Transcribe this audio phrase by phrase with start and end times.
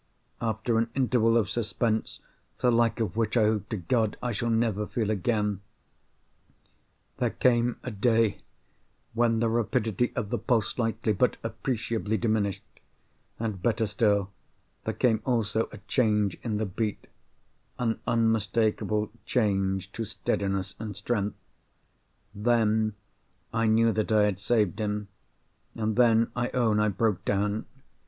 [0.41, 4.87] After an interval of suspense—the like of which I hope to God I shall never
[4.87, 5.59] feel again—there
[7.29, 8.41] came a day
[9.13, 12.63] when the rapidity of the pulse slightly, but appreciably, diminished;
[13.37, 14.31] and, better still,
[14.85, 21.37] there came also a change in the beat—an unmistakable change to steadiness and strength.
[22.33, 22.95] Then,
[23.53, 25.09] I knew that I had saved him;
[25.75, 27.67] and then I own I broke down.